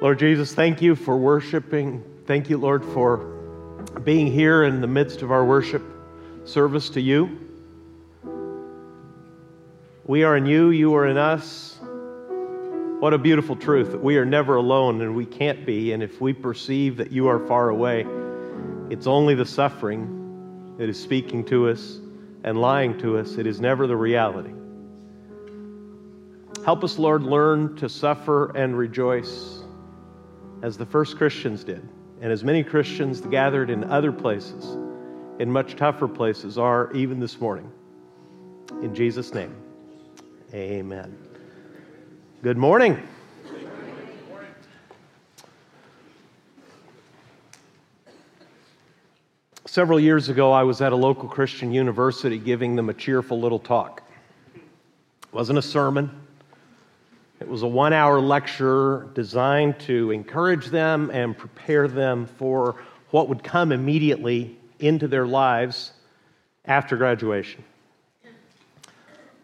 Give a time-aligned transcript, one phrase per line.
[0.00, 2.02] Lord Jesus, thank you for worshiping.
[2.24, 3.18] Thank you, Lord, for
[4.02, 5.82] being here in the midst of our worship
[6.46, 7.38] service to you.
[10.06, 11.78] We are in you, you are in us.
[13.00, 15.92] What a beautiful truth that we are never alone and we can't be.
[15.92, 18.06] And if we perceive that you are far away,
[18.88, 21.98] it's only the suffering that is speaking to us
[22.42, 23.36] and lying to us.
[23.36, 24.54] It is never the reality.
[26.64, 29.59] Help us, Lord, learn to suffer and rejoice
[30.62, 31.86] as the first Christians did,
[32.20, 34.76] and as many Christians gathered in other places,
[35.38, 37.70] in much tougher places, are even this morning.
[38.82, 39.54] In Jesus' name,
[40.52, 41.16] amen.
[42.42, 43.02] Good morning.
[49.66, 53.60] Several years ago, I was at a local Christian university giving them a cheerful little
[53.60, 54.02] talk.
[54.54, 56.10] It wasn't a sermon,
[57.40, 62.76] it was a one hour lecture designed to encourage them and prepare them for
[63.10, 65.92] what would come immediately into their lives
[66.66, 67.64] after graduation.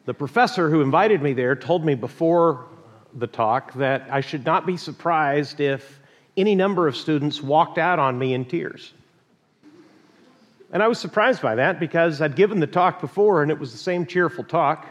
[0.04, 2.66] The professor who invited me there told me before
[3.14, 6.00] the talk that I should not be surprised if
[6.36, 8.92] any number of students walked out on me in tears.
[10.70, 13.72] And I was surprised by that because I'd given the talk before and it was
[13.72, 14.86] the same cheerful talk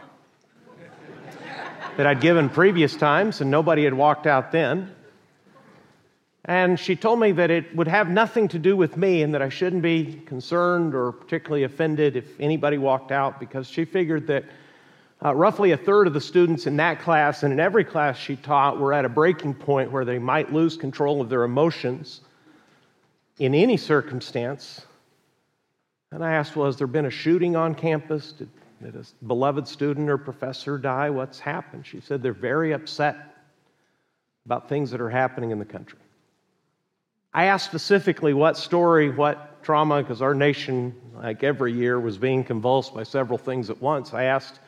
[1.96, 4.94] that I'd given previous times, and nobody had walked out then.
[6.44, 9.42] And she told me that it would have nothing to do with me and that
[9.42, 14.44] I shouldn't be concerned or particularly offended if anybody walked out because she figured that
[15.24, 18.36] uh, roughly a third of the students in that class and in every class she
[18.36, 22.20] taught were at a breaking point where they might lose control of their emotions
[23.38, 24.86] in any circumstance.
[26.12, 28.32] And I asked, Well, has there been a shooting on campus?
[28.32, 28.50] Did
[28.82, 31.10] did a beloved student or professor die?
[31.10, 31.86] What's happened?
[31.86, 33.16] She said they're very upset
[34.44, 35.98] about things that are happening in the country.
[37.34, 42.44] I asked specifically what story, what trauma, because our nation, like every year, was being
[42.44, 44.14] convulsed by several things at once.
[44.14, 44.60] I asked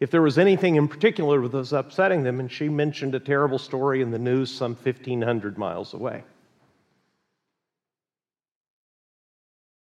[0.00, 3.58] if there was anything in particular that was upsetting them, and she mentioned a terrible
[3.58, 6.22] story in the news some 1,500 miles away.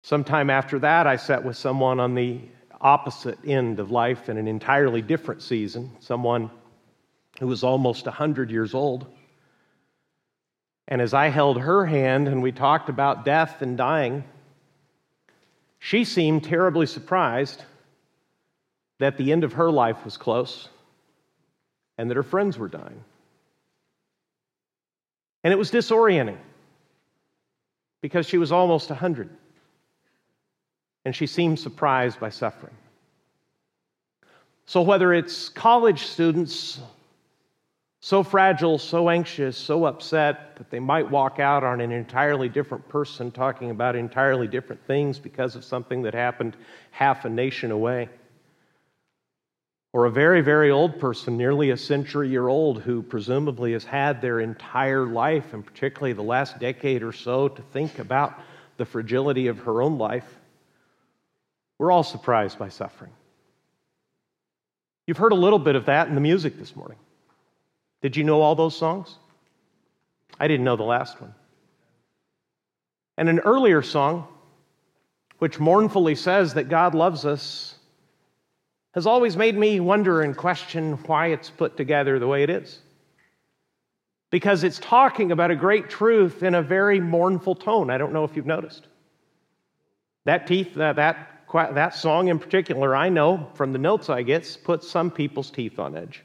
[0.03, 2.41] Sometime after that, I sat with someone on the
[2.86, 6.48] opposite end of life in an entirely different season, someone
[7.41, 9.06] who was almost 100 years old.
[10.86, 14.22] And as I held her hand and we talked about death and dying,
[15.80, 17.64] she seemed terribly surprised
[19.00, 20.68] that the end of her life was close
[21.98, 23.03] and that her friends were dying.
[25.42, 26.38] And it was disorienting
[28.00, 29.28] because she was almost 100
[31.06, 32.75] and she seems surprised by suffering.
[34.67, 36.81] So, whether it's college students
[38.00, 42.89] so fragile, so anxious, so upset that they might walk out on an entirely different
[42.89, 46.56] person talking about entirely different things because of something that happened
[46.91, 48.09] half a nation away.
[49.93, 54.21] Or a very, very old person, nearly a century year old, who presumably has had
[54.21, 58.41] their entire life, and particularly the last decade or so, to think about
[58.77, 60.37] the fragility of her own life
[61.78, 63.12] we're all surprised by suffering.
[65.06, 66.98] You've heard a little bit of that in the music this morning.
[68.03, 69.16] Did you know all those songs?
[70.38, 71.34] I didn't know the last one.
[73.16, 74.26] And an earlier song,
[75.38, 77.75] which mournfully says that God loves us,
[78.94, 82.81] has always made me wonder and question why it's put together the way it is.
[84.31, 87.91] Because it's talking about a great truth in a very mournful tone.
[87.91, 88.86] I don't know if you've noticed.
[90.25, 94.59] That teeth, uh, that that song in particular, I know from the notes I get,
[94.65, 96.22] puts some people's teeth on edge.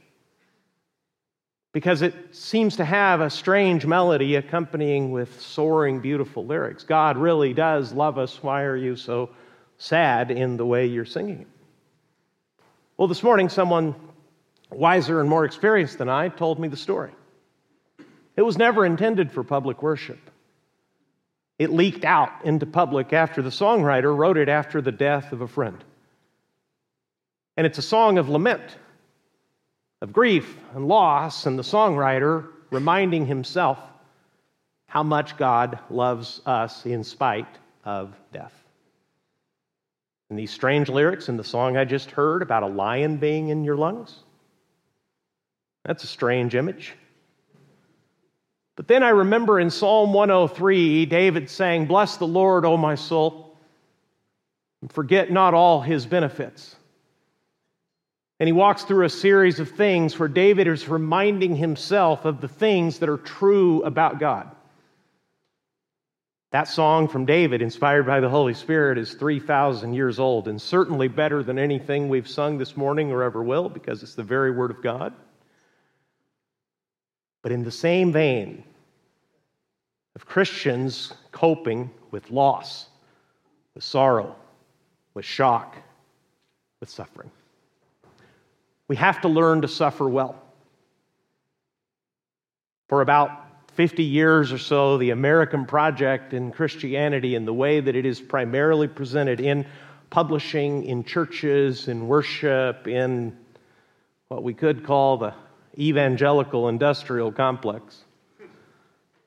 [1.73, 6.83] Because it seems to have a strange melody accompanying with soaring, beautiful lyrics.
[6.83, 8.43] God really does love us.
[8.43, 9.29] Why are you so
[9.77, 11.47] sad in the way you're singing it?
[12.97, 13.95] Well, this morning, someone
[14.69, 17.11] wiser and more experienced than I told me the story.
[18.35, 20.30] It was never intended for public worship.
[21.61, 25.47] It leaked out into public after the songwriter wrote it after the death of a
[25.47, 25.83] friend.
[27.55, 28.63] And it's a song of lament,
[30.01, 33.77] of grief and loss, and the songwriter reminding himself
[34.87, 38.55] how much God loves us in spite of death.
[40.31, 43.63] And these strange lyrics in the song I just heard about a lion being in
[43.63, 44.15] your lungs,
[45.85, 46.95] that's a strange image.
[48.81, 53.55] But then I remember in Psalm 103, David saying, Bless the Lord, O my soul,
[54.81, 56.75] and forget not all his benefits.
[58.39, 62.47] And he walks through a series of things where David is reminding himself of the
[62.47, 64.49] things that are true about God.
[66.49, 71.07] That song from David, inspired by the Holy Spirit, is 3,000 years old and certainly
[71.07, 74.71] better than anything we've sung this morning or ever will because it's the very Word
[74.71, 75.13] of God.
[77.43, 78.63] But in the same vein
[80.15, 82.87] of Christians coping with loss,
[83.75, 84.35] with sorrow,
[85.13, 85.75] with shock,
[86.79, 87.31] with suffering.
[88.87, 90.35] We have to learn to suffer well.
[92.89, 93.31] For about
[93.73, 98.19] 50 years or so, the American project in Christianity, and the way that it is
[98.19, 99.65] primarily presented in
[100.09, 103.37] publishing, in churches, in worship, in
[104.27, 105.33] what we could call the
[105.79, 108.03] evangelical industrial complex,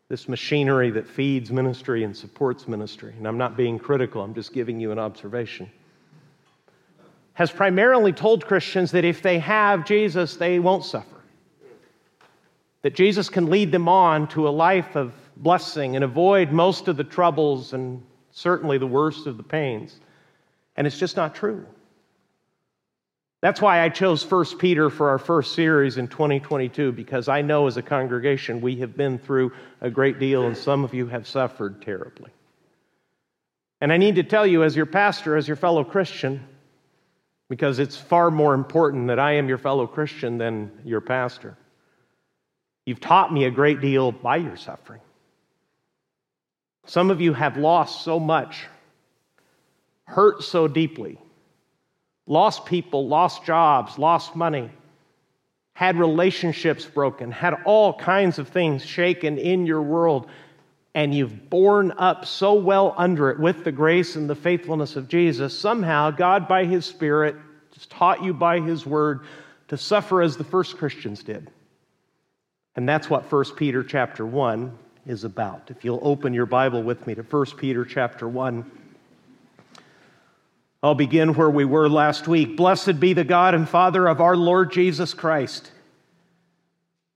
[0.08, 3.14] this machinery that feeds ministry and supports ministry.
[3.16, 5.70] And I'm not being critical, I'm just giving you an observation
[7.34, 11.08] has primarily told Christians that if they have Jesus, they won't suffer.
[12.82, 16.96] That Jesus can lead them on to a life of blessing and avoid most of
[16.96, 19.98] the troubles and certainly the worst of the pains.
[20.76, 21.66] And it's just not true.
[23.44, 27.66] That's why I chose 1 Peter for our first series in 2022, because I know
[27.66, 29.52] as a congregation we have been through
[29.82, 32.30] a great deal and some of you have suffered terribly.
[33.82, 36.42] And I need to tell you, as your pastor, as your fellow Christian,
[37.50, 41.58] because it's far more important that I am your fellow Christian than your pastor.
[42.86, 45.02] You've taught me a great deal by your suffering.
[46.86, 48.64] Some of you have lost so much,
[50.06, 51.18] hurt so deeply,
[52.26, 54.70] lost people, lost jobs, lost money,
[55.74, 60.28] had relationships broken, had all kinds of things shaken in your world,
[60.94, 65.08] and you've borne up so well under it with the grace and the faithfulness of
[65.08, 65.58] Jesus.
[65.58, 67.36] Somehow, God, by His Spirit,
[67.74, 69.26] has taught you by His Word
[69.68, 71.50] to suffer as the first Christians did.
[72.76, 75.70] And that's what 1 Peter chapter 1 is about.
[75.70, 78.70] If you'll open your Bible with me to 1 Peter chapter 1.
[80.84, 82.58] I'll begin where we were last week.
[82.58, 85.72] Blessed be the God and Father of our Lord Jesus Christ.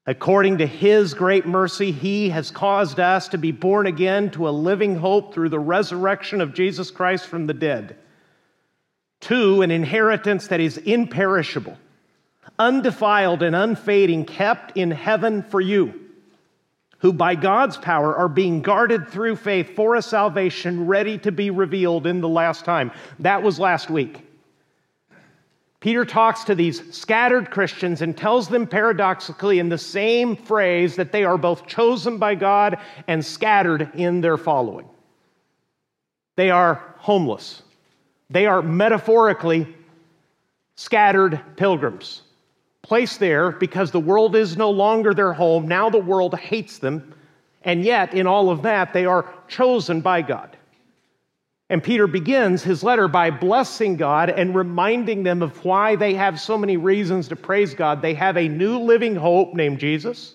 [0.07, 4.57] According to his great mercy, he has caused us to be born again to a
[4.57, 7.99] living hope through the resurrection of Jesus Christ from the dead
[9.21, 11.77] to an inheritance that is imperishable,
[12.59, 16.08] undefiled, and unfading, kept in heaven for you,
[16.99, 21.51] who by God's power are being guarded through faith for a salvation ready to be
[21.51, 22.91] revealed in the last time.
[23.21, 24.25] That was last week.
[25.81, 31.13] Peter talks to these scattered Christians and tells them paradoxically in the same phrase that
[31.13, 34.89] they are both chosen by God and scattered in their following.
[36.35, 37.63] They are homeless
[38.31, 39.75] they are metaphorically
[40.77, 42.23] scattered pilgrims,
[42.89, 45.69] placed there because the world is no longer their home.
[45.69, 47.15] Now the world hates them.
[47.63, 50.57] And yet, in all of that, they are chosen by God.
[51.69, 56.41] And Peter begins his letter by blessing God and reminding them of why they have
[56.41, 58.01] so many reasons to praise God.
[58.01, 60.35] They have a new living hope named Jesus.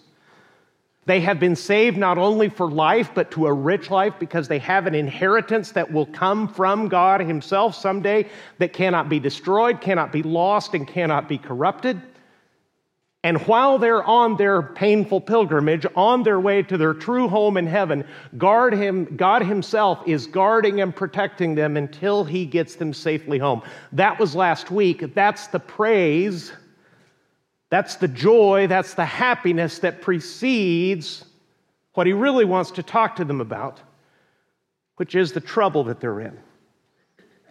[1.05, 4.59] They have been saved not only for life, but to a rich life because they
[4.59, 8.29] have an inheritance that will come from God Himself someday
[8.59, 11.99] that cannot be destroyed, cannot be lost, and cannot be corrupted.
[13.25, 17.65] And while they're on their painful pilgrimage, on their way to their true home in
[17.65, 18.03] heaven,
[18.37, 23.61] guard him, God Himself is guarding and protecting them until He gets them safely home.
[23.93, 25.13] That was last week.
[25.15, 26.51] That's the praise
[27.73, 31.25] that's the joy, that's the happiness that precedes
[31.95, 33.81] what he really wants to talk to them about,
[34.97, 36.37] which is the trouble that they're in,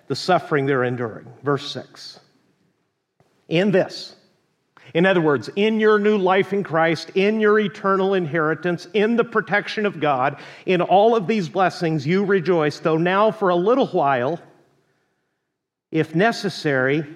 [0.06, 1.26] the suffering they're enduring.
[1.42, 2.20] Verse 6.
[3.48, 4.14] In this,
[4.94, 9.24] in other words, in your new life in Christ, in your eternal inheritance, in the
[9.24, 13.86] protection of God, in all of these blessings, you rejoice, though now for a little
[13.86, 14.40] while,
[15.90, 17.06] if necessary,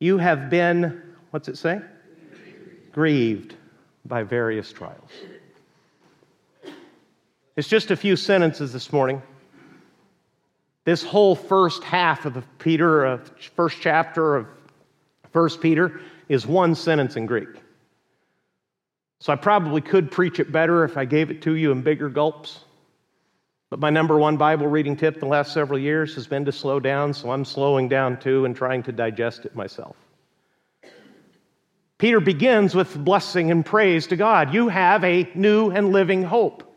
[0.00, 1.80] you have been what's it say?
[2.92, 3.54] Grieved
[4.04, 5.10] by various trials.
[7.56, 9.20] It's just a few sentences this morning.
[10.84, 13.18] This whole first half of the Peter, uh,
[13.56, 14.46] first chapter of
[15.32, 17.48] First Peter, is one sentence in Greek.
[19.20, 22.08] So I probably could preach it better if I gave it to you in bigger
[22.08, 22.60] gulps.
[23.70, 26.80] But my number one Bible reading tip the last several years has been to slow
[26.80, 29.96] down, so I'm slowing down too and trying to digest it myself.
[31.98, 34.54] Peter begins with blessing and praise to God.
[34.54, 36.67] You have a new and living hope.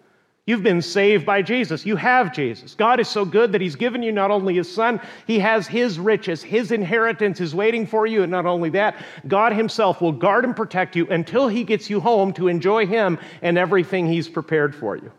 [0.51, 1.85] You've been saved by Jesus.
[1.85, 2.75] You have Jesus.
[2.75, 5.97] God is so good that He's given you not only His Son, He has His
[5.97, 8.21] riches, His inheritance is waiting for you.
[8.23, 12.01] And not only that, God Himself will guard and protect you until He gets you
[12.01, 15.13] home to enjoy Him and everything He's prepared for you.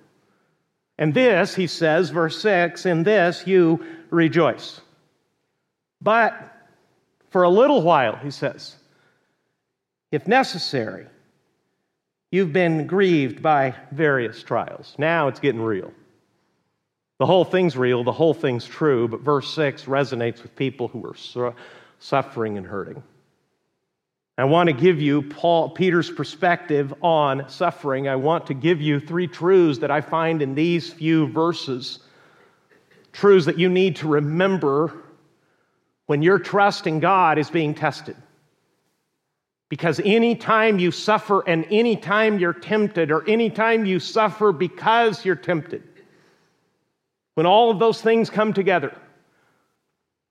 [0.98, 4.82] And this, He says, verse 6, in this you rejoice.
[6.02, 6.34] But
[7.30, 8.76] for a little while, He says,
[10.10, 11.06] if necessary,
[12.32, 14.94] You've been grieved by various trials.
[14.96, 15.92] Now it's getting real.
[17.18, 21.04] The whole thing's real, the whole thing's true, but verse 6 resonates with people who
[21.04, 21.54] are su-
[21.98, 23.02] suffering and hurting.
[24.38, 28.08] I want to give you Paul, Peter's perspective on suffering.
[28.08, 31.98] I want to give you three truths that I find in these few verses.
[33.12, 35.04] Truths that you need to remember
[36.06, 38.16] when your trust in God is being tested.
[39.72, 45.82] Because anytime you suffer and anytime you're tempted, or anytime you suffer because you're tempted,
[47.36, 48.94] when all of those things come together,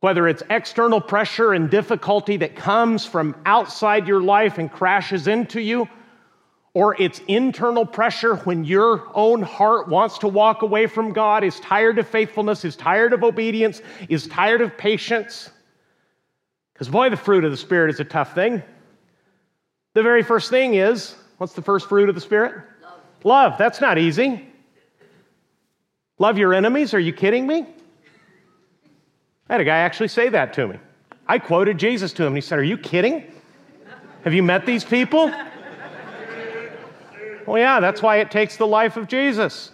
[0.01, 5.59] whether it's external pressure and difficulty that comes from outside your life and crashes into
[5.59, 5.89] you,
[6.75, 11.59] or it's internal pressure when your own heart wants to walk away from God, is
[11.61, 15.49] tired of faithfulness, is tired of obedience, is tired of patience.
[16.73, 18.61] Because, boy, the fruit of the Spirit is a tough thing.
[19.93, 22.63] The very first thing is what's the first fruit of the Spirit?
[22.81, 22.99] Love.
[23.23, 23.57] Love.
[23.57, 24.47] That's not easy.
[26.17, 26.93] Love your enemies?
[26.93, 27.65] Are you kidding me?
[29.49, 30.77] I had a guy actually say that to me.
[31.27, 33.23] I quoted Jesus to him, and he said, Are you kidding?
[34.23, 35.31] Have you met these people?
[37.47, 39.70] well, yeah, that's why it takes the life of Jesus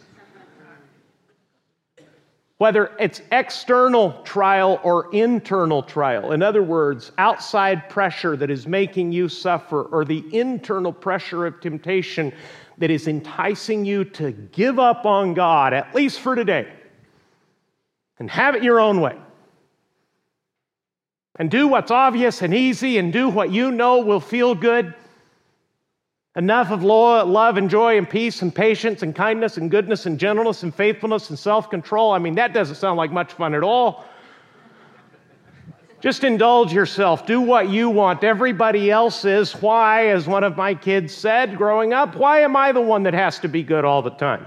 [2.58, 6.32] whether it's external trial or internal trial.
[6.32, 11.62] In other words, outside pressure that is making you suffer, or the internal pressure of
[11.62, 12.34] temptation
[12.80, 16.68] that is enticing you to give up on God, at least for today,
[18.20, 19.16] and have it your own way.
[21.40, 24.96] And do what's obvious and easy, and do what you know will feel good
[26.38, 30.62] enough of love and joy and peace and patience and kindness and goodness and gentleness
[30.64, 32.12] and faithfulness and self control.
[32.12, 34.06] I mean, that doesn't sound like much fun at all.
[36.00, 37.26] Just indulge yourself.
[37.26, 38.24] Do what you want.
[38.24, 39.54] Everybody else is.
[39.54, 43.16] Why, as one of my kids said growing up, why am I the one that
[43.16, 44.46] has to be good all the time?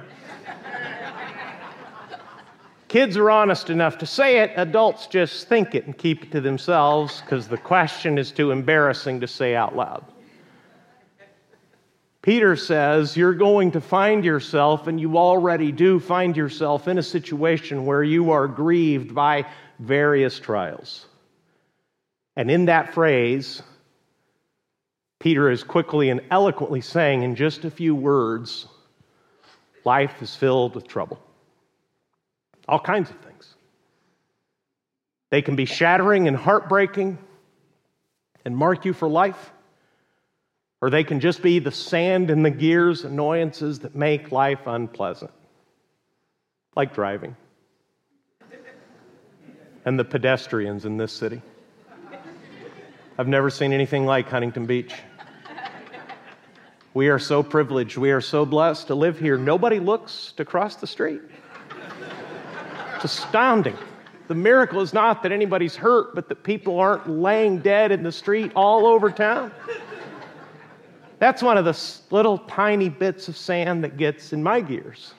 [2.87, 6.41] Kids are honest enough to say it, adults just think it and keep it to
[6.41, 10.05] themselves because the question is too embarrassing to say out loud.
[12.23, 17.03] Peter says you're going to find yourself, and you already do find yourself in a
[17.03, 19.47] situation where you are grieved by
[19.79, 21.07] various trials.
[22.37, 23.63] And in that phrase,
[25.19, 28.67] Peter is quickly and eloquently saying in just a few words
[29.85, 31.19] life is filled with trouble.
[32.69, 33.55] All kinds of things.
[35.31, 37.19] They can be shattering and heartbreaking
[38.45, 39.53] and mark you for life
[40.81, 45.31] or they can just be the sand and the gears annoyances that make life unpleasant,
[46.75, 47.37] like driving
[49.85, 51.41] and the pedestrians in this city.
[53.19, 54.95] I've never seen anything like Huntington Beach.
[56.93, 59.37] We are so privileged, we are so blessed to live here.
[59.37, 61.21] Nobody looks to cross the street.
[62.97, 63.77] It's astounding.
[64.29, 68.13] The miracle is not that anybody's hurt, but that people aren't laying dead in the
[68.13, 69.53] street all over town.
[71.21, 71.79] That's one of the
[72.11, 75.13] little tiny bits of sand that gets in my gears.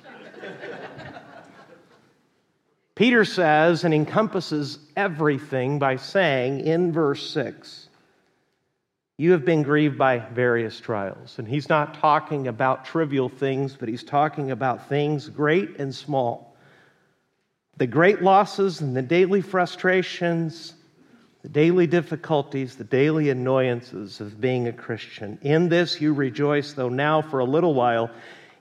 [2.95, 7.87] Peter says and encompasses everything by saying in verse 6
[9.17, 11.37] You have been grieved by various trials.
[11.37, 16.57] And he's not talking about trivial things, but he's talking about things great and small.
[17.77, 20.73] The great losses and the daily frustrations
[21.41, 25.39] the daily difficulties, the daily annoyances of being a Christian.
[25.41, 28.11] In this you rejoice, though now for a little while,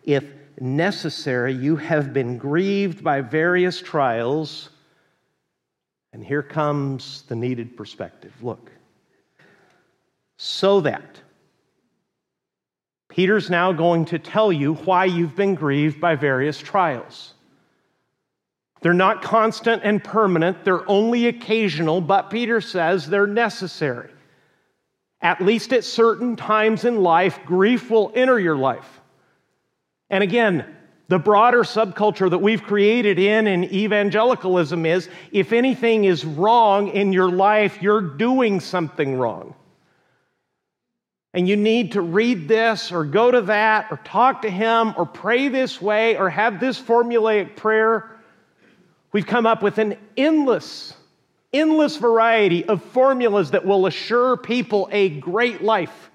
[0.04, 0.24] if
[0.60, 4.70] necessary, you have been grieved by various trials.
[6.12, 8.32] And here comes the needed perspective.
[8.42, 8.70] Look.
[10.36, 11.20] So that
[13.10, 17.34] Peter's now going to tell you why you've been grieved by various trials.
[18.80, 24.10] They're not constant and permanent, they're only occasional, but Peter says they're necessary.
[25.20, 29.00] At least at certain times in life, grief will enter your life.
[30.08, 30.64] And again,
[31.08, 37.12] the broader subculture that we've created in in evangelicalism is if anything is wrong in
[37.12, 39.54] your life, you're doing something wrong.
[41.32, 45.06] and you need to read this or go to that or talk to him or
[45.06, 48.19] pray this way or have this formulaic prayer,
[49.12, 50.94] we've come up with an endless,
[51.52, 56.10] endless variety of formulas that will assure people a great life.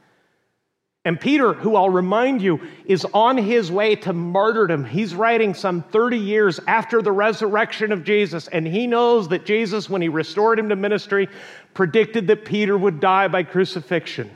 [1.06, 4.84] And Peter, who I'll remind you, is on his way to martyrdom.
[4.84, 9.88] He's writing some 30 years after the resurrection of Jesus, and he knows that Jesus,
[9.88, 11.30] when he restored him to ministry,
[11.76, 14.32] predicted that Peter would die by crucifixion.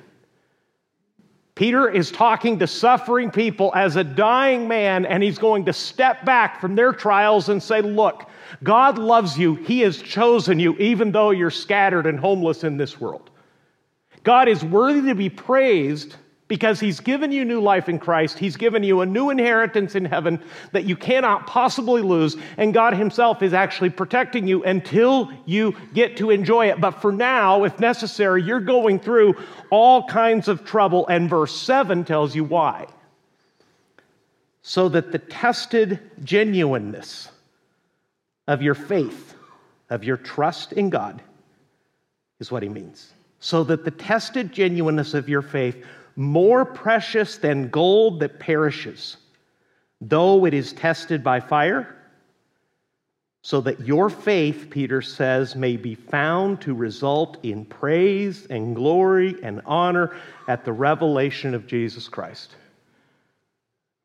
[1.59, 6.23] Peter is talking to suffering people as a dying man, and he's going to step
[6.23, 8.29] back from their trials and say, Look,
[8.63, 9.55] God loves you.
[9.55, 13.29] He has chosen you, even though you're scattered and homeless in this world.
[14.23, 16.15] God is worthy to be praised
[16.49, 18.39] because he's given you new life in Christ.
[18.39, 22.35] He's given you a new inheritance in heaven that you cannot possibly lose.
[22.57, 26.81] And God himself is actually protecting you until you get to enjoy it.
[26.81, 29.35] But for now, if necessary, you're going through
[29.69, 31.07] all kinds of trouble.
[31.07, 32.87] And verse 7 tells you why.
[34.63, 37.29] So that the tested genuineness
[38.47, 39.35] of your faith,
[39.91, 41.21] of your trust in God,
[42.39, 43.13] is what he means.
[43.39, 45.85] So that the tested genuineness of your faith
[46.19, 49.15] more precious than gold that perishes,
[50.01, 51.95] though it is tested by fire,
[53.41, 59.37] so that your faith, Peter says, may be found to result in praise and glory
[59.41, 60.13] and honor
[60.45, 62.53] at the revelation of Jesus Christ.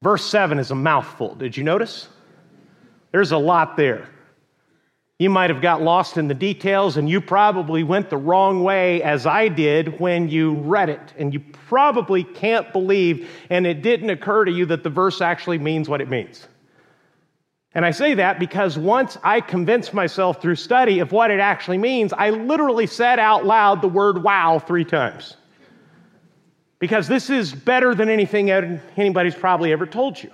[0.01, 1.35] Verse 7 is a mouthful.
[1.35, 2.09] Did you notice?
[3.11, 4.09] There's a lot there.
[5.19, 9.01] You might have got lost in the details, and you probably went the wrong way
[9.03, 11.13] as I did when you read it.
[11.17, 15.59] And you probably can't believe, and it didn't occur to you that the verse actually
[15.59, 16.49] means what it means.
[17.77, 21.79] And I say that because once I convinced myself through study of what it actually
[21.79, 25.37] means, I literally said out loud the word wow three times.
[26.81, 30.31] Because this is better than anything anybody's probably ever told you.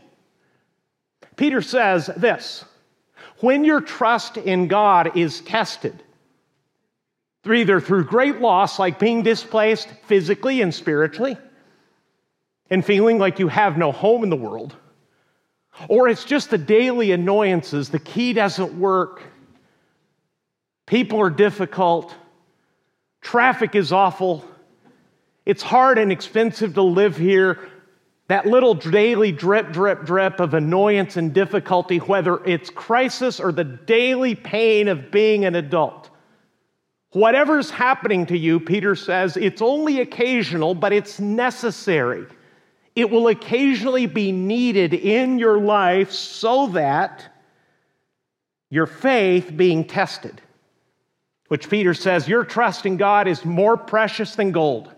[1.37, 2.65] Peter says this
[3.41, 6.03] when your trust in God is tested,
[7.51, 11.37] either through great loss, like being displaced physically and spiritually,
[12.69, 14.77] and feeling like you have no home in the world,
[15.89, 19.23] or it's just the daily annoyances, the key doesn't work,
[20.87, 22.15] people are difficult,
[23.23, 24.45] traffic is awful,
[25.47, 27.70] it's hard and expensive to live here,
[28.31, 33.65] that little daily drip, drip, drip of annoyance and difficulty, whether it's crisis or the
[33.65, 36.09] daily pain of being an adult.
[37.11, 42.25] Whatever's happening to you, Peter says, it's only occasional, but it's necessary.
[42.95, 47.27] It will occasionally be needed in your life so that
[48.71, 50.41] your faith being tested,
[51.49, 54.95] which Peter says, your trust in God is more precious than gold.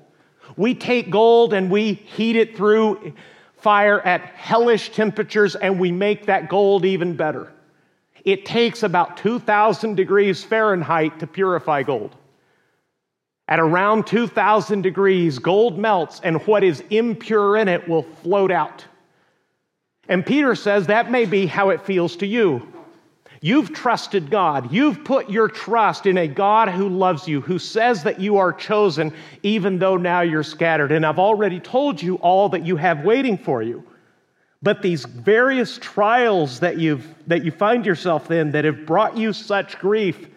[0.56, 3.14] We take gold and we heat it through
[3.56, 7.52] fire at hellish temperatures and we make that gold even better.
[8.24, 12.16] It takes about 2,000 degrees Fahrenheit to purify gold.
[13.48, 18.84] At around 2,000 degrees, gold melts and what is impure in it will float out.
[20.08, 22.66] And Peter says that may be how it feels to you.
[23.44, 24.72] You've trusted God.
[24.72, 28.52] You've put your trust in a God who loves you, who says that you are
[28.52, 30.92] chosen, even though now you're scattered.
[30.92, 33.82] And I've already told you all that you have waiting for you.
[34.62, 39.32] But these various trials that, you've, that you find yourself in that have brought you
[39.32, 40.28] such grief,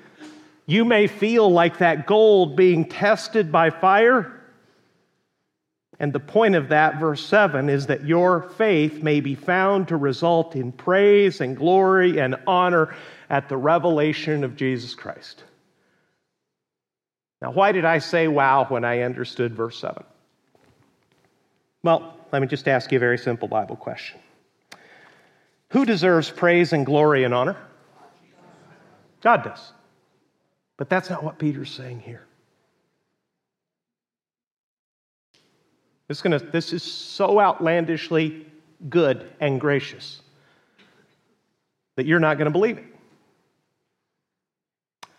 [0.66, 4.35] you may feel like that gold being tested by fire
[6.00, 9.98] and the point of that, verse 7, is that your faith may be found to
[9.98, 12.96] result in praise and glory and honor
[13.30, 15.44] at the revelation of Jesus Christ.
[17.42, 20.04] Now, why did I say wow when I understood verse 7?
[21.84, 24.20] Well, let me just ask you a very simple Bible question
[25.70, 27.56] Who deserves praise and glory and honor?
[29.22, 29.72] God does.
[30.78, 32.25] But that's not what Peter's saying here.
[36.08, 38.46] This is, gonna, this is so outlandishly
[38.90, 40.22] good and gracious
[41.96, 42.86] that you're not going to believe it.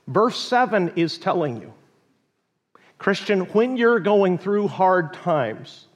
[0.07, 1.73] Verse 7 is telling you,
[2.99, 5.87] Christian, when you're going through hard times,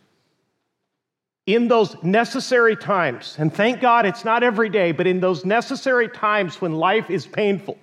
[1.46, 6.08] in those necessary times, and thank God it's not every day, but in those necessary
[6.08, 7.78] times when life is painful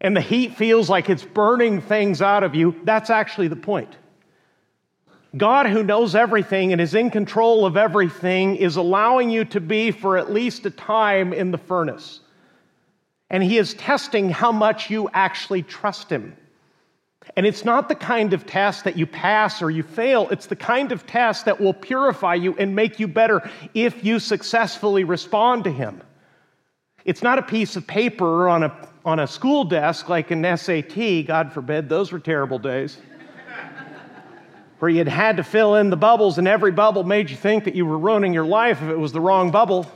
[0.00, 3.96] and the heat feels like it's burning things out of you, that's actually the point.
[5.36, 9.90] God, who knows everything and is in control of everything, is allowing you to be
[9.90, 12.20] for at least a time in the furnace.
[13.28, 16.34] And He is testing how much you actually trust Him.
[17.36, 20.28] And it's not the kind of test that you pass or you fail.
[20.30, 24.18] It's the kind of test that will purify you and make you better if you
[24.18, 26.00] successfully respond to Him.
[27.04, 31.26] It's not a piece of paper on a, on a school desk like an SAT,
[31.26, 32.98] God forbid, those were terrible days,
[34.78, 37.64] where you had had to fill in the bubbles and every bubble made you think
[37.64, 39.90] that you were ruining your life if it was the wrong bubble.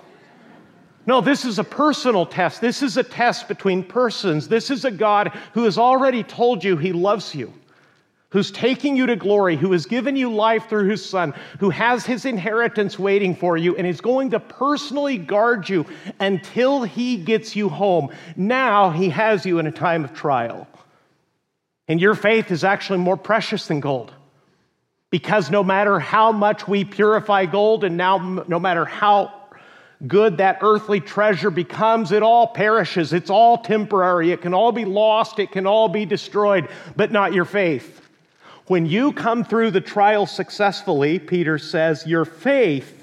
[1.06, 2.60] No, this is a personal test.
[2.60, 4.48] This is a test between persons.
[4.48, 7.52] This is a God who has already told you he loves you,
[8.30, 12.06] who's taking you to glory, who has given you life through his son, who has
[12.06, 15.86] his inheritance waiting for you, and is going to personally guard you
[16.20, 18.10] until he gets you home.
[18.36, 20.68] Now he has you in a time of trial.
[21.88, 24.14] And your faith is actually more precious than gold.
[25.12, 29.32] Because no matter how much we purify gold, and now no matter how
[30.06, 33.12] good that earthly treasure becomes, it all perishes.
[33.12, 34.32] It's all temporary.
[34.32, 35.38] It can all be lost.
[35.38, 38.08] It can all be destroyed, but not your faith.
[38.68, 43.01] When you come through the trial successfully, Peter says, your faith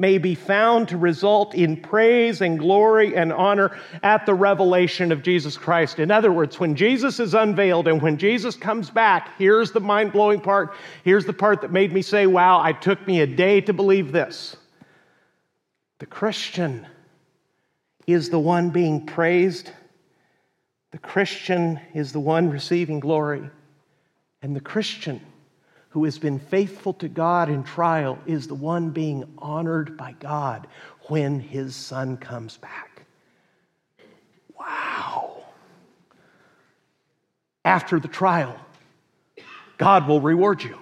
[0.00, 5.22] may be found to result in praise and glory and honor at the revelation of
[5.22, 5.98] Jesus Christ.
[5.98, 10.12] In other words, when Jesus is unveiled and when Jesus comes back, here's the mind
[10.12, 10.74] blowing part.
[11.04, 14.10] Here's the part that made me say, wow, it took me a day to believe
[14.10, 14.56] this.
[15.98, 16.86] The Christian
[18.06, 19.70] is the one being praised,
[20.92, 23.48] the Christian is the one receiving glory,
[24.40, 25.20] and the Christian
[25.90, 30.66] who has been faithful to God in trial is the one being honored by God
[31.08, 33.04] when his son comes back.
[34.58, 35.44] Wow.
[37.64, 38.56] After the trial,
[39.78, 40.78] God will reward you.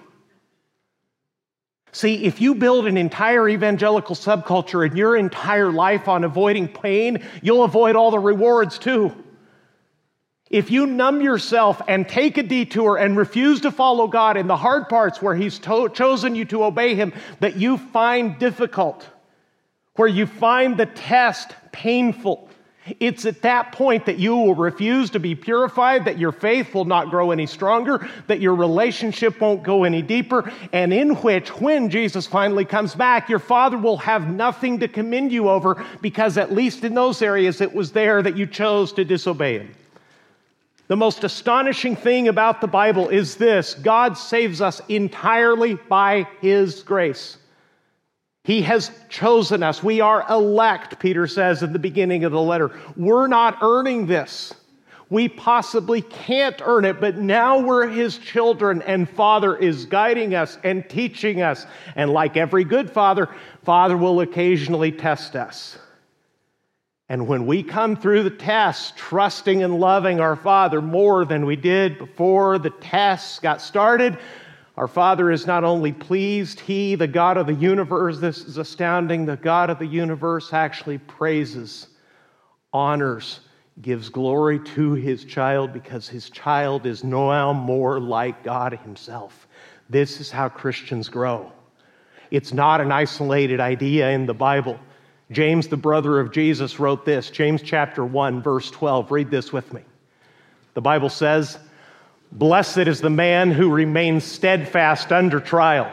[1.91, 7.25] See, if you build an entire evangelical subculture and your entire life on avoiding pain,
[7.41, 9.15] you'll avoid all the rewards too.
[10.49, 14.57] If you numb yourself and take a detour and refuse to follow God in the
[14.57, 19.07] hard parts where He's to- chosen you to obey Him that you find difficult,
[19.95, 22.49] where you find the test painful,
[22.99, 26.85] it's at that point that you will refuse to be purified, that your faith will
[26.85, 31.91] not grow any stronger, that your relationship won't go any deeper, and in which, when
[31.91, 36.51] Jesus finally comes back, your Father will have nothing to commend you over because, at
[36.51, 39.75] least in those areas, it was there that you chose to disobey Him.
[40.89, 46.81] The most astonishing thing about the Bible is this God saves us entirely by His
[46.81, 47.37] grace.
[48.43, 49.83] He has chosen us.
[49.83, 52.71] We are elect, Peter says at the beginning of the letter.
[52.97, 54.51] We're not earning this.
[55.11, 60.57] We possibly can't earn it, but now we're his children, and Father is guiding us
[60.63, 61.65] and teaching us.
[61.95, 63.27] And like every good father,
[63.63, 65.77] Father will occasionally test us.
[67.09, 71.55] And when we come through the test, trusting and loving our Father more than we
[71.55, 74.19] did before the tests got started,
[74.77, 79.25] our Father is not only pleased, He, the God of the universe, this is astounding,
[79.25, 81.87] the God of the universe actually praises,
[82.71, 83.39] honors,
[83.81, 89.47] gives glory to His child because His child is now more like God Himself.
[89.89, 91.51] This is how Christians grow.
[92.29, 94.79] It's not an isolated idea in the Bible.
[95.31, 99.11] James, the brother of Jesus, wrote this James chapter 1, verse 12.
[99.11, 99.81] Read this with me.
[100.73, 101.57] The Bible says,
[102.31, 105.91] Blessed is the man who remains steadfast under trial,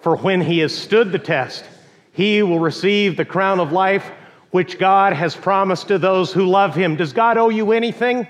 [0.00, 1.64] for when he has stood the test,
[2.12, 4.10] he will receive the crown of life
[4.50, 6.96] which God has promised to those who love him.
[6.96, 8.28] Does God owe you anything?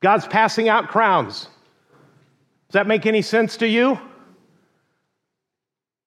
[0.00, 1.48] God's passing out crowns.
[2.68, 3.98] Does that make any sense to you?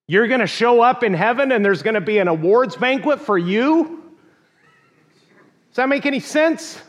[0.08, 3.20] You're going to show up in heaven and there's going to be an awards banquet
[3.20, 4.04] for you?
[5.70, 6.82] Does that make any sense?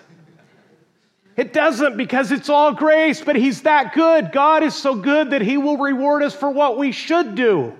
[1.36, 4.32] It doesn't because it's all grace, but He's that good.
[4.32, 7.74] God is so good that He will reward us for what we should do.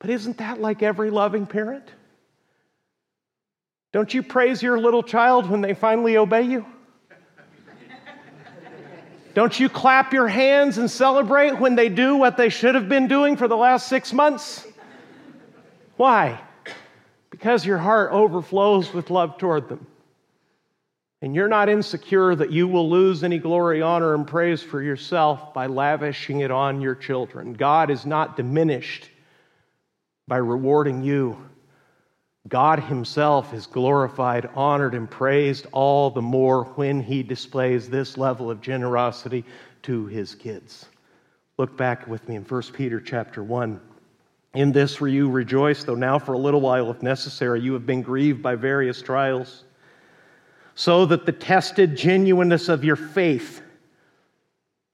[0.00, 1.88] But isn't that like every loving parent?
[3.92, 6.66] Don't you praise your little child when they finally obey you?
[9.34, 13.06] Don't you clap your hands and celebrate when they do what they should have been
[13.06, 14.66] doing for the last six months?
[15.96, 16.40] Why?
[17.30, 19.86] Because your heart overflows with love toward them.
[21.22, 25.52] And you're not insecure that you will lose any glory, honor, and praise for yourself
[25.52, 27.52] by lavishing it on your children.
[27.52, 29.10] God is not diminished
[30.26, 31.36] by rewarding you.
[32.48, 38.50] God Himself is glorified, honored, and praised all the more when He displays this level
[38.50, 39.44] of generosity
[39.82, 40.86] to His kids.
[41.58, 43.80] Look back with me in 1 Peter chapter 1.
[44.54, 47.86] In this were you rejoice, though now for a little while, if necessary, you have
[47.86, 49.64] been grieved by various trials
[50.74, 53.60] so that the tested genuineness of your faith,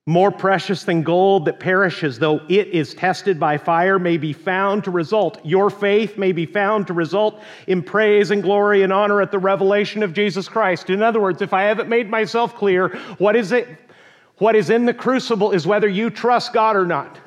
[0.08, 4.84] more precious than gold that perishes, though it is tested by fire, may be found
[4.84, 5.44] to result.
[5.44, 9.38] Your faith may be found to result in praise and glory and honor at the
[9.40, 10.90] revelation of Jesus Christ.
[10.90, 13.66] In other words, if I haven't made myself clear, what is it?
[14.38, 17.18] What is in the crucible is whether you trust God or not.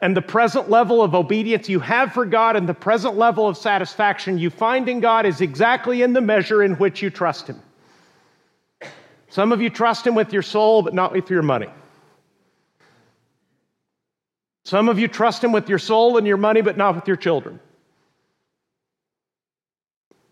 [0.00, 3.56] And the present level of obedience you have for God and the present level of
[3.56, 7.60] satisfaction you find in God is exactly in the measure in which you trust Him.
[9.28, 11.68] Some of you trust Him with your soul, but not with your money.
[14.64, 17.16] Some of you trust Him with your soul and your money, but not with your
[17.16, 17.60] children.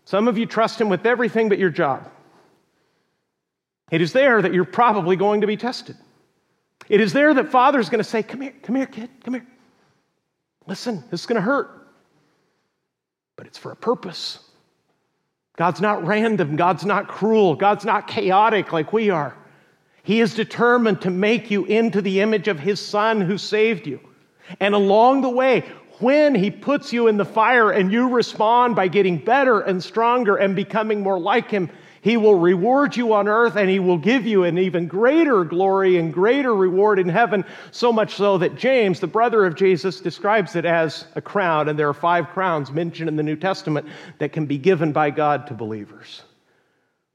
[0.05, 2.09] Some of you trust Him with everything but your job.
[3.91, 5.95] It is there that you're probably going to be tested.
[6.89, 9.47] It is there that Father's going to say, Come here, come here, kid, come here.
[10.67, 11.87] Listen, this is going to hurt,
[13.35, 14.39] but it's for a purpose.
[15.55, 16.55] God's not random.
[16.55, 17.55] God's not cruel.
[17.55, 19.35] God's not chaotic like we are.
[20.03, 23.99] He is determined to make you into the image of His Son who saved you.
[24.59, 25.61] And along the way,
[25.99, 30.35] when He puts you in the fire and you respond by getting better and stronger
[30.35, 31.69] and becoming more like Him,
[32.05, 35.97] he will reward you on earth and he will give you an even greater glory
[35.97, 40.55] and greater reward in heaven, so much so that James, the brother of Jesus, describes
[40.55, 41.67] it as a crown.
[41.67, 43.87] And there are five crowns mentioned in the New Testament
[44.19, 46.21] that can be given by God to believers.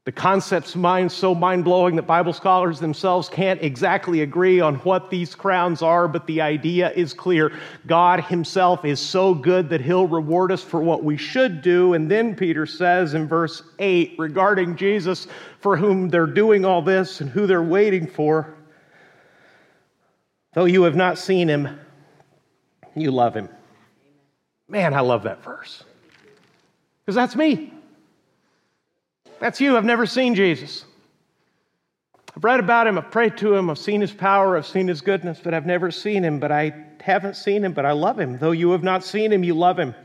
[0.03, 5.11] The concept's mind so mind blowing that Bible scholars themselves can't exactly agree on what
[5.11, 7.51] these crowns are, but the idea is clear.
[7.85, 11.93] God Himself is so good that He'll reward us for what we should do.
[11.93, 15.27] And then Peter says in verse 8 regarding Jesus,
[15.59, 18.55] for whom they're doing all this and who they're waiting for,
[20.53, 21.79] though you have not seen Him,
[22.95, 23.49] you love Him.
[24.67, 25.83] Man, I love that verse.
[27.05, 27.71] Because that's me.
[29.41, 29.75] That's you.
[29.75, 30.85] I've never seen Jesus.
[32.37, 35.01] I've read about him, I've prayed to him, I've seen his power, I've seen his
[35.01, 36.39] goodness, but I've never seen him.
[36.39, 38.37] But I haven't seen him, but I love him.
[38.37, 39.95] Though you have not seen him, you love him.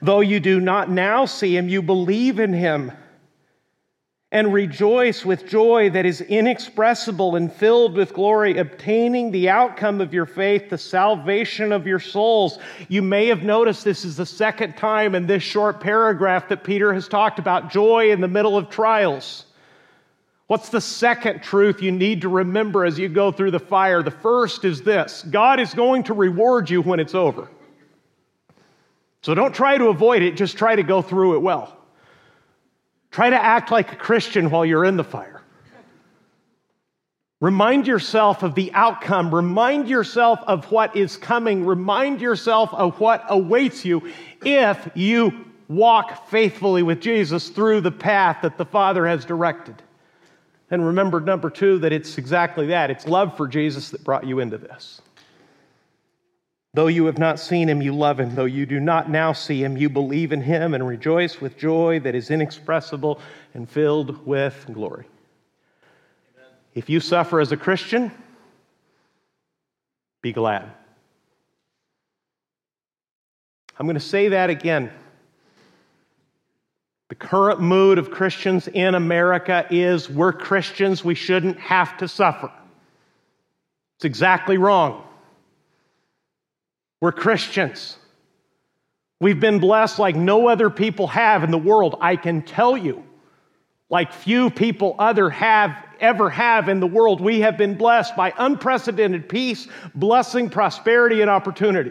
[0.00, 2.92] Though you do not now see him, you believe in him
[4.32, 10.14] and rejoice with joy that is inexpressible and filled with glory, obtaining the outcome of
[10.14, 12.58] your faith, the salvation of your souls.
[12.88, 16.94] You may have noticed this is the second time in this short paragraph that Peter
[16.94, 19.44] has talked about joy in the middle of trials.
[20.46, 24.02] What's the second truth you need to remember as you go through the fire?
[24.02, 27.50] The first is this God is going to reward you when it's over.
[29.20, 31.81] So don't try to avoid it, just try to go through it well.
[33.12, 35.42] Try to act like a Christian while you're in the fire.
[37.40, 39.34] Remind yourself of the outcome.
[39.34, 41.66] Remind yourself of what is coming.
[41.66, 44.10] Remind yourself of what awaits you
[44.44, 49.82] if you walk faithfully with Jesus through the path that the Father has directed.
[50.70, 54.40] And remember, number two, that it's exactly that it's love for Jesus that brought you
[54.40, 55.02] into this.
[56.74, 58.34] Though you have not seen him, you love him.
[58.34, 62.00] Though you do not now see him, you believe in him and rejoice with joy
[62.00, 63.20] that is inexpressible
[63.52, 65.06] and filled with glory.
[66.34, 66.50] Amen.
[66.74, 68.10] If you suffer as a Christian,
[70.22, 70.70] be glad.
[73.78, 74.90] I'm going to say that again.
[77.10, 82.50] The current mood of Christians in America is we're Christians, we shouldn't have to suffer.
[83.98, 85.04] It's exactly wrong.
[87.02, 87.96] We're Christians.
[89.20, 93.02] We've been blessed like no other people have in the world, I can tell you.
[93.90, 97.20] Like few people other have ever have in the world.
[97.20, 101.90] We have been blessed by unprecedented peace, blessing, prosperity, and opportunity.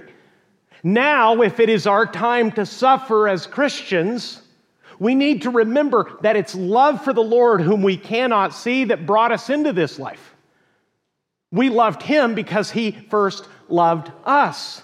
[0.81, 4.41] Now, if it is our time to suffer as Christians,
[4.97, 9.05] we need to remember that it's love for the Lord, whom we cannot see, that
[9.05, 10.35] brought us into this life.
[11.51, 14.83] We loved Him because He first loved us.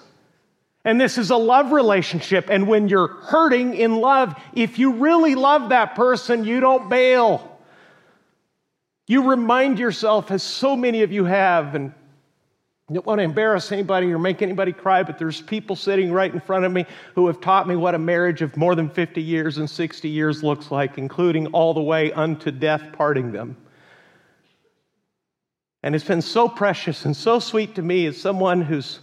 [0.87, 2.47] And this is a love relationship.
[2.49, 7.59] And when you're hurting in love, if you really love that person, you don't bail.
[9.05, 11.93] You remind yourself, as so many of you have, and
[12.89, 16.33] I don't want to embarrass anybody or make anybody cry, but there's people sitting right
[16.33, 19.21] in front of me who have taught me what a marriage of more than 50
[19.21, 23.57] years and 60 years looks like, including all the way unto death parting them.
[25.83, 29.01] And it's been so precious and so sweet to me as someone who's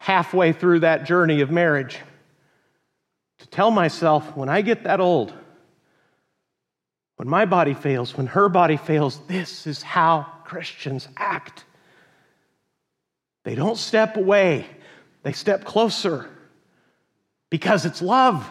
[0.00, 1.98] halfway through that journey of marriage
[3.38, 5.32] to tell myself when I get that old,
[7.16, 11.64] when my body fails, when her body fails, this is how Christians act.
[13.44, 14.66] They don't step away,
[15.22, 16.28] they step closer
[17.50, 18.48] because it's love.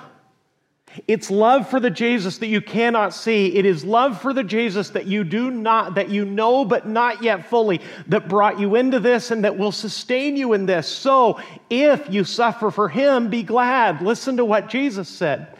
[1.07, 3.55] It's love for the Jesus that you cannot see.
[3.55, 7.23] It is love for the Jesus that you do not, that you know but not
[7.23, 10.87] yet fully, that brought you into this and that will sustain you in this.
[10.87, 14.01] So if you suffer for him, be glad.
[14.01, 15.55] Listen to what Jesus said.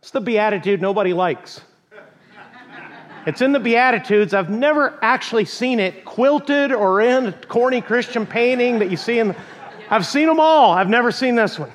[0.00, 1.60] It's the beatitude nobody likes.
[3.24, 4.34] It's in the Beatitudes.
[4.34, 9.20] I've never actually seen it quilted or in a corny Christian painting that you see
[9.20, 9.28] in.
[9.28, 9.36] The,
[9.90, 10.72] I've seen them all.
[10.72, 11.70] I've never seen this one.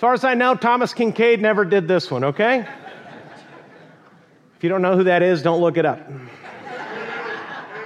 [0.00, 2.60] As far as I know, Thomas Kinkade never did this one, okay?
[4.56, 6.00] If you don't know who that is, don't look it up.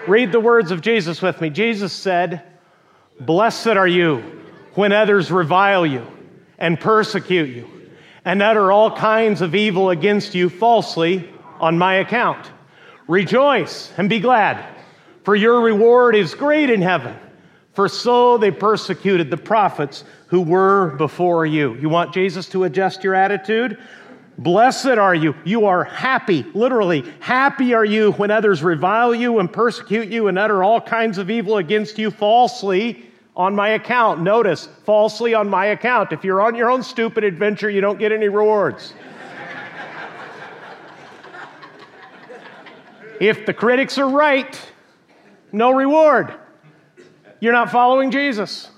[0.07, 1.51] Read the words of Jesus with me.
[1.51, 2.45] Jesus said,
[3.19, 4.19] Blessed are you
[4.75, 6.07] when others revile you
[6.57, 7.69] and persecute you
[8.25, 12.49] and utter all kinds of evil against you falsely on my account.
[13.09, 14.65] Rejoice and be glad,
[15.25, 17.17] for your reward is great in heaven.
[17.75, 21.75] For so they persecuted the prophets who were before you.
[21.75, 23.79] You want Jesus to adjust your attitude?
[24.39, 25.35] Blessed are you.
[25.45, 30.39] You are happy, literally, happy are you when others revile you and persecute you and
[30.39, 34.23] utter all kinds of evil against you falsely on my account.
[34.23, 36.13] Notice, falsely on my account.
[36.13, 38.95] If you're on your own stupid adventure, you don't get any rewards.
[43.21, 44.61] if the critics are right,
[45.53, 46.35] no reward.
[47.41, 48.69] You're not following Jesus.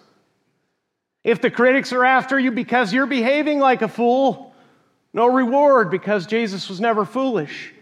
[1.25, 4.55] If the critics are after you because you're behaving like a fool,
[5.13, 7.73] no reward because Jesus was never foolish.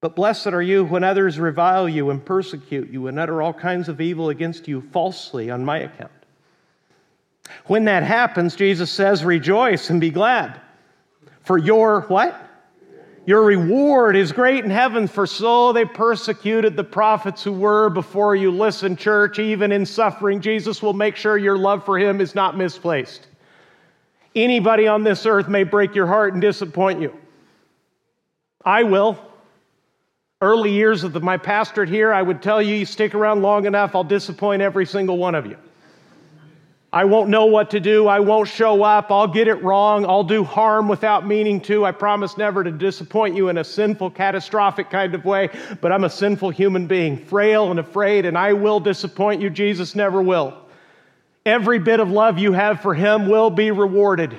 [0.00, 3.88] But blessed are you when others revile you and persecute you and utter all kinds
[3.88, 6.10] of evil against you falsely on my account.
[7.66, 10.60] When that happens, Jesus says, Rejoice and be glad.
[11.42, 12.40] For your what?
[13.26, 18.34] Your reward is great in heaven, for so they persecuted the prophets who were before
[18.34, 18.50] you.
[18.50, 22.56] Listen, church, even in suffering, Jesus will make sure your love for him is not
[22.56, 23.26] misplaced.
[24.34, 27.14] Anybody on this earth may break your heart and disappoint you.
[28.64, 29.18] I will.
[30.40, 33.94] Early years of my pastorate here, I would tell you, you stick around long enough,
[33.94, 35.58] I'll disappoint every single one of you.
[36.92, 38.08] I won't know what to do.
[38.08, 39.12] I won't show up.
[39.12, 40.04] I'll get it wrong.
[40.04, 41.84] I'll do harm without meaning to.
[41.84, 45.50] I promise never to disappoint you in a sinful, catastrophic kind of way,
[45.80, 49.50] but I'm a sinful human being, frail and afraid, and I will disappoint you.
[49.50, 50.56] Jesus never will.
[51.46, 54.36] Every bit of love you have for him will be rewarded.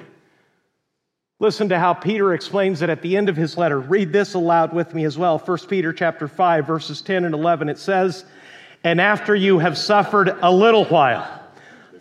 [1.39, 3.79] Listen to how Peter explains it at the end of his letter.
[3.79, 5.39] Read this aloud with me as well.
[5.39, 8.25] 1 Peter chapter 5 verses 10 and 11 it says,
[8.83, 11.40] "And after you have suffered a little while,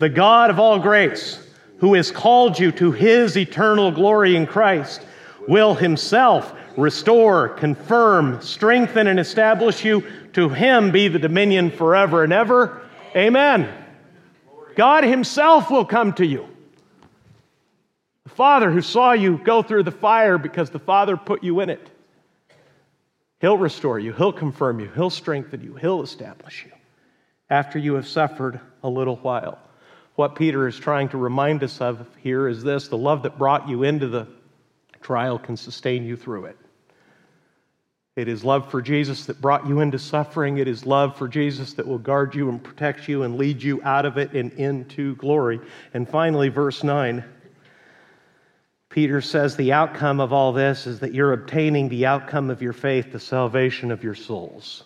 [0.01, 1.39] the God of all grace,
[1.77, 5.05] who has called you to his eternal glory in Christ,
[5.47, 10.03] will himself restore, confirm, strengthen, and establish you.
[10.33, 12.81] To him be the dominion forever and ever.
[13.15, 13.71] Amen.
[14.75, 16.47] God himself will come to you.
[18.23, 21.69] The Father who saw you go through the fire because the Father put you in
[21.69, 21.87] it.
[23.39, 26.71] He'll restore you, He'll confirm you, He'll strengthen you, He'll establish you
[27.51, 29.59] after you have suffered a little while
[30.15, 33.69] what Peter is trying to remind us of here is this the love that brought
[33.69, 34.27] you into the
[35.01, 36.57] trial can sustain you through it.
[38.17, 40.57] It is love for Jesus that brought you into suffering.
[40.57, 43.81] It is love for Jesus that will guard you and protect you and lead you
[43.83, 45.61] out of it and into glory.
[45.93, 47.23] And finally, verse 9.
[48.89, 52.73] Peter says the outcome of all this is that you're obtaining the outcome of your
[52.73, 54.83] faith, the salvation of your souls.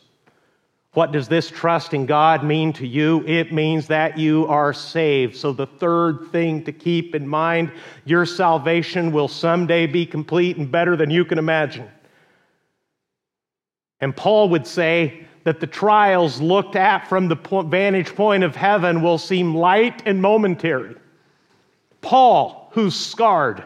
[0.95, 3.21] What does this trust in God mean to you?
[3.27, 5.35] It means that you are saved.
[5.35, 7.73] So, the third thing to keep in mind
[8.05, 11.89] your salvation will someday be complete and better than you can imagine.
[13.99, 17.35] And Paul would say that the trials looked at from the
[17.67, 20.95] vantage point of heaven will seem light and momentary.
[21.99, 23.65] Paul, who's scarred,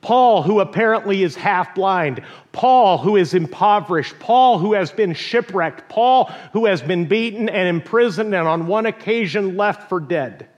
[0.00, 5.88] Paul, who apparently is half blind, Paul, who is impoverished, Paul, who has been shipwrecked,
[5.88, 10.48] Paul, who has been beaten and imprisoned and on one occasion left for dead.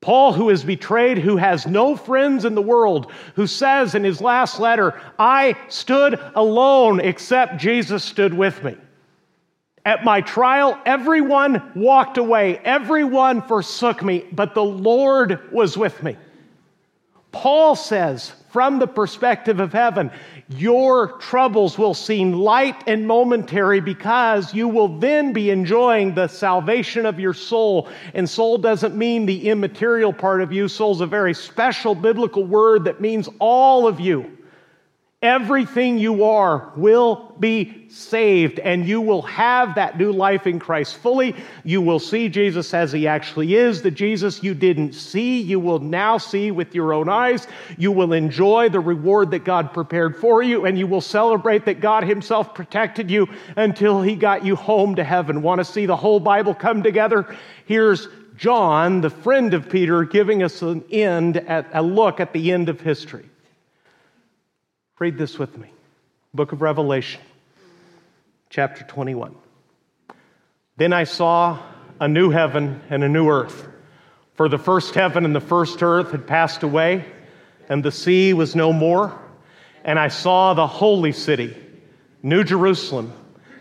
[0.00, 4.20] Paul, who is betrayed, who has no friends in the world, who says in his
[4.20, 8.76] last letter, I stood alone except Jesus stood with me.
[9.86, 16.16] At my trial, everyone walked away, everyone forsook me, but the Lord was with me.
[17.34, 20.12] Paul says, from the perspective of heaven,
[20.48, 27.04] your troubles will seem light and momentary because you will then be enjoying the salvation
[27.04, 27.88] of your soul.
[28.14, 32.84] And soul doesn't mean the immaterial part of you, soul's a very special biblical word
[32.84, 34.38] that means all of you.
[35.24, 40.98] Everything you are will be saved, and you will have that new life in Christ
[40.98, 41.34] fully.
[41.64, 43.80] You will see Jesus as he actually is.
[43.80, 47.46] The Jesus you didn't see, you will now see with your own eyes.
[47.78, 51.80] You will enjoy the reward that God prepared for you, and you will celebrate that
[51.80, 55.40] God himself protected you until he got you home to heaven.
[55.40, 57.34] Want to see the whole Bible come together?
[57.64, 62.52] Here's John, the friend of Peter, giving us an end at a look at the
[62.52, 63.24] end of history.
[65.04, 65.68] Read this with me.
[66.32, 67.20] Book of Revelation,
[68.48, 69.34] chapter 21.
[70.78, 71.58] Then I saw
[72.00, 73.68] a new heaven and a new earth.
[74.32, 77.04] For the first heaven and the first earth had passed away,
[77.68, 79.20] and the sea was no more.
[79.84, 81.54] And I saw the holy city,
[82.22, 83.12] New Jerusalem,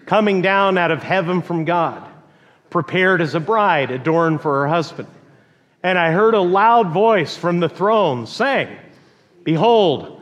[0.05, 2.09] coming down out of heaven from God,
[2.69, 5.09] prepared as a bride adorned for her husband.
[5.83, 8.77] And I heard a loud voice from the throne saying,
[9.43, 10.21] Behold,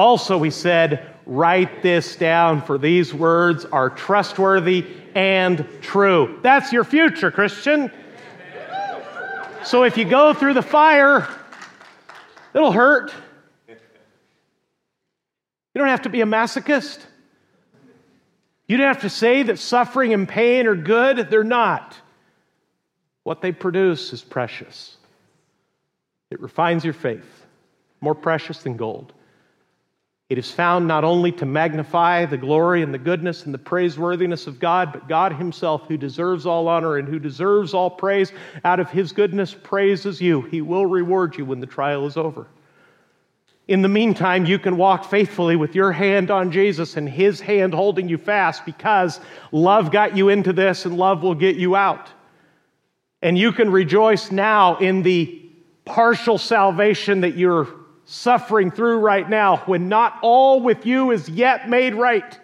[0.00, 6.40] Also, he said, Write this down, for these words are trustworthy and true.
[6.42, 7.92] That's your future, Christian.
[9.62, 11.28] So if you go through the fire,
[12.54, 13.12] it'll hurt.
[13.68, 13.76] You
[15.74, 17.00] don't have to be a masochist.
[18.68, 21.28] You don't have to say that suffering and pain are good.
[21.28, 21.94] They're not.
[23.24, 24.96] What they produce is precious,
[26.30, 27.44] it refines your faith,
[28.00, 29.12] more precious than gold.
[30.30, 34.46] It is found not only to magnify the glory and the goodness and the praiseworthiness
[34.46, 38.32] of God, but God Himself, who deserves all honor and who deserves all praise,
[38.64, 40.42] out of His goodness praises you.
[40.42, 42.46] He will reward you when the trial is over.
[43.66, 47.74] In the meantime, you can walk faithfully with your hand on Jesus and His hand
[47.74, 49.18] holding you fast because
[49.50, 52.08] love got you into this and love will get you out.
[53.20, 55.50] And you can rejoice now in the
[55.84, 57.79] partial salvation that you're
[58.10, 62.38] suffering through right now when not all with you is yet made right.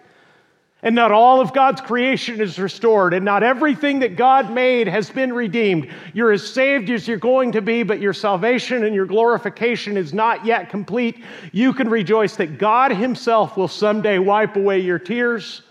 [0.82, 5.10] And not all of God's creation is restored, and not everything that God made has
[5.10, 5.92] been redeemed.
[6.12, 10.14] You're as saved as you're going to be, but your salvation and your glorification is
[10.14, 11.24] not yet complete.
[11.50, 15.62] You can rejoice that God Himself will someday wipe away your tears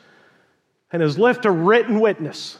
[0.91, 2.57] and has left a written witness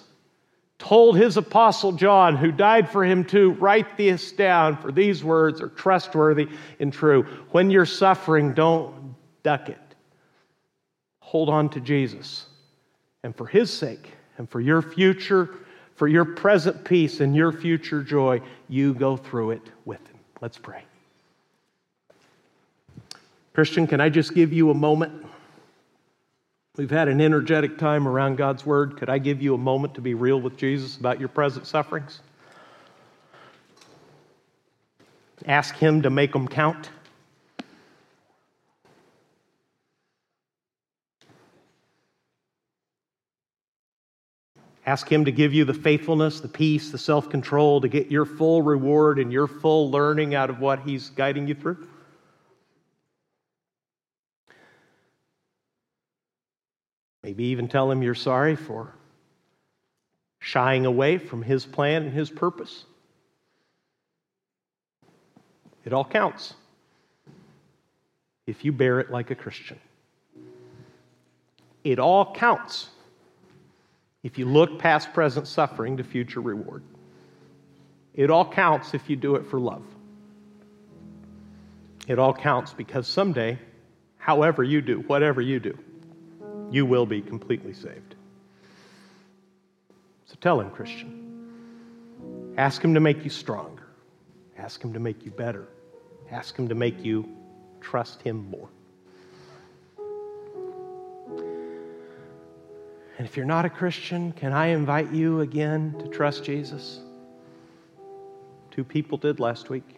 [0.78, 5.62] told his apostle John, who died for him to write this down, for these words
[5.62, 6.50] are trustworthy
[6.80, 7.24] and true.
[7.52, 9.80] When you're suffering, don't duck it.
[11.20, 12.46] Hold on to Jesus.
[13.24, 15.56] And for his sake, and for your future,
[15.96, 20.20] for your present peace and your future joy, you go through it with him.
[20.42, 20.84] Let's pray.
[23.54, 25.26] Christian, can I just give you a moment?
[26.78, 28.98] We've had an energetic time around God's Word.
[28.98, 32.20] Could I give you a moment to be real with Jesus about your present sufferings?
[35.46, 36.90] Ask Him to make them count.
[44.86, 48.26] Ask Him to give you the faithfulness, the peace, the self control to get your
[48.26, 51.88] full reward and your full learning out of what He's guiding you through.
[57.26, 58.94] Maybe even tell him you're sorry for
[60.38, 62.86] shying away from his plan and his purpose.
[65.84, 66.54] It all counts
[68.46, 69.80] if you bear it like a Christian.
[71.84, 72.90] It all counts
[74.22, 76.84] if you look past present suffering to future reward.
[78.14, 79.84] It all counts if you do it for love.
[82.08, 83.58] It all counts because someday,
[84.20, 85.76] however you do, whatever you do,
[86.72, 88.16] you will be completely saved.
[90.26, 92.54] So tell him, Christian.
[92.58, 93.84] Ask him to make you stronger.
[94.58, 95.68] Ask him to make you better.
[96.32, 97.30] Ask him to make you
[97.82, 98.70] trust him more.
[103.18, 107.00] And if you're not a Christian, can I invite you again to trust Jesus?
[108.72, 109.95] Two people did last week.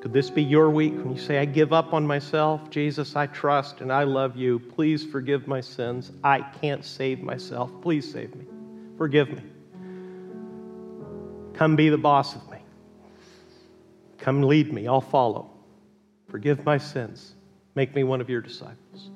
[0.00, 2.70] Could this be your week when you say, I give up on myself?
[2.70, 4.60] Jesus, I trust and I love you.
[4.60, 6.12] Please forgive my sins.
[6.22, 7.70] I can't save myself.
[7.82, 8.44] Please save me.
[8.96, 9.42] Forgive me.
[11.54, 12.58] Come be the boss of me.
[14.18, 14.86] Come lead me.
[14.86, 15.50] I'll follow.
[16.28, 17.34] Forgive my sins.
[17.74, 19.10] Make me one of your disciples.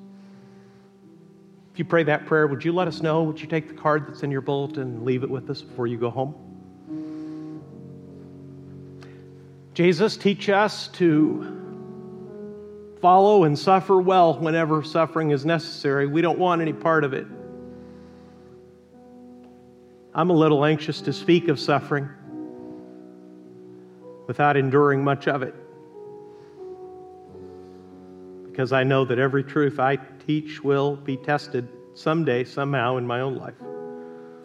[1.71, 3.23] If you pray that prayer, would you let us know?
[3.23, 5.87] Would you take the card that's in your bulletin and leave it with us before
[5.87, 6.52] you go home?
[9.73, 11.59] Jesus, teach us to
[13.01, 16.07] follow and suffer well whenever suffering is necessary.
[16.07, 17.25] We don't want any part of it.
[20.13, 22.07] I'm a little anxious to speak of suffering
[24.27, 25.55] without enduring much of it.
[28.49, 33.21] Because I know that every truth I teach will be tested someday, somehow in my
[33.21, 33.55] own life.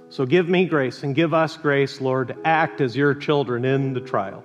[0.09, 3.93] So give me grace and give us grace, Lord, to act as your children in
[3.93, 4.43] the trial,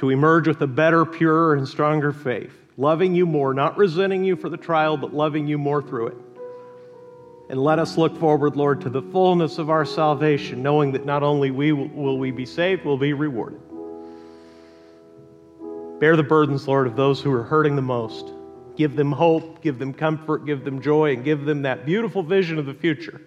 [0.00, 4.34] to emerge with a better, purer, and stronger faith, loving you more, not resenting you
[4.34, 6.16] for the trial, but loving you more through it.
[7.50, 11.22] And let us look forward, Lord, to the fullness of our salvation, knowing that not
[11.22, 13.60] only we will we be saved, we'll be rewarded.
[16.00, 18.32] Bear the burdens, Lord, of those who are hurting the most.
[18.76, 22.58] Give them hope, give them comfort, give them joy, and give them that beautiful vision
[22.58, 23.20] of the future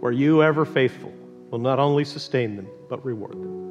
[0.00, 1.12] where you, ever faithful,
[1.50, 3.63] will not only sustain them, but reward them.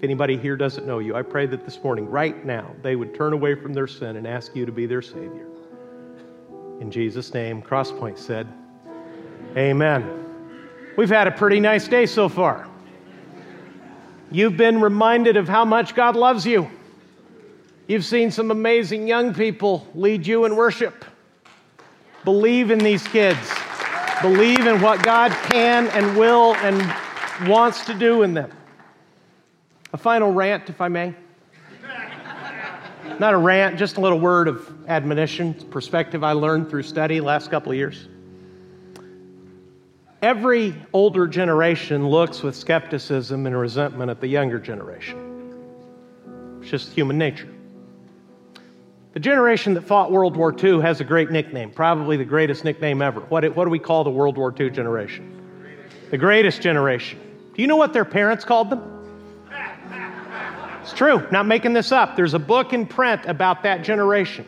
[0.00, 3.14] If anybody here doesn't know you, I pray that this morning, right now, they would
[3.14, 5.46] turn away from their sin and ask you to be their Savior.
[6.80, 8.48] In Jesus' name, Crosspoint said,
[9.58, 10.24] Amen.
[10.96, 12.66] We've had a pretty nice day so far.
[14.30, 16.70] You've been reminded of how much God loves you.
[17.86, 21.04] You've seen some amazing young people lead you in worship.
[22.24, 23.52] Believe in these kids.
[24.22, 28.50] Believe in what God can and will and wants to do in them.
[29.92, 31.14] A final rant, if I may.
[33.18, 37.50] Not a rant, just a little word of admonition, perspective I learned through study last
[37.50, 38.08] couple of years.
[40.22, 45.18] Every older generation looks with skepticism and resentment at the younger generation.
[46.60, 47.48] It's just human nature.
[49.12, 53.02] The generation that fought World War II has a great nickname, probably the greatest nickname
[53.02, 53.20] ever.
[53.20, 55.36] What, what do we call the World War II generation?
[56.10, 57.18] The greatest generation.
[57.54, 58.99] Do you know what their parents called them?
[60.90, 62.16] It's true, not making this up.
[62.16, 64.44] There's a book in print about that generation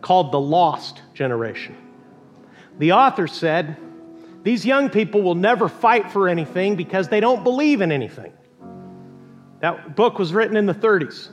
[0.00, 1.76] called The Lost Generation.
[2.80, 3.76] The author said,
[4.42, 8.32] These young people will never fight for anything because they don't believe in anything.
[9.60, 11.28] That book was written in the 30s.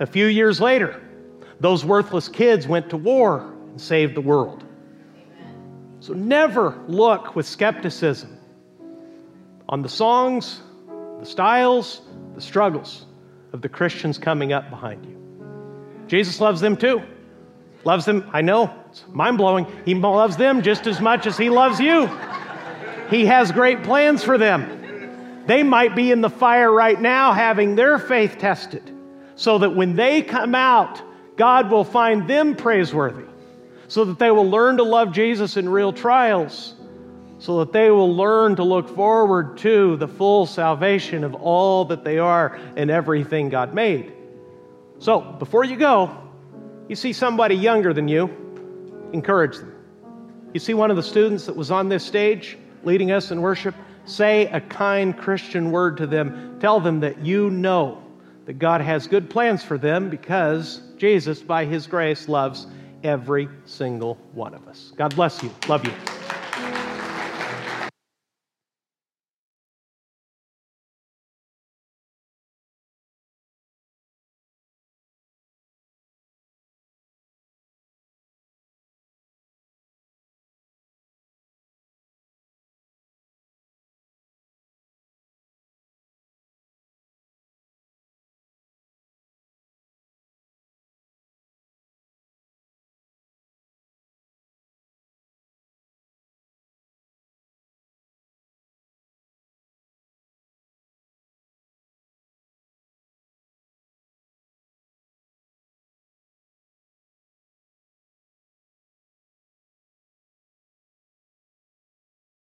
[0.00, 0.98] A few years later,
[1.60, 4.64] those worthless kids went to war and saved the world.
[6.00, 8.38] So never look with skepticism
[9.68, 10.62] on the songs,
[11.20, 12.00] the styles,
[12.38, 13.04] the struggles
[13.52, 16.06] of the Christians coming up behind you.
[16.06, 17.02] Jesus loves them too.
[17.84, 19.66] Loves them, I know, it's mind blowing.
[19.84, 22.06] He loves them just as much as He loves you.
[23.10, 25.44] He has great plans for them.
[25.46, 28.94] They might be in the fire right now having their faith tested
[29.34, 31.02] so that when they come out,
[31.36, 33.24] God will find them praiseworthy,
[33.88, 36.74] so that they will learn to love Jesus in real trials,
[37.38, 42.04] so that they will learn to look forward to the full salvation of all that
[42.04, 44.12] they are and everything God made.
[44.98, 46.16] So, before you go,
[46.88, 48.30] you see somebody younger than you,
[49.12, 49.74] encourage them.
[50.52, 53.74] You see one of the students that was on this stage leading us in worship,
[54.04, 56.58] say a kind Christian word to them.
[56.58, 58.02] Tell them that you know
[58.46, 62.66] that God has good plans for them because Jesus, by His grace, loves
[63.04, 64.92] every single one of us.
[64.96, 65.50] God bless you.
[65.68, 66.17] Love you.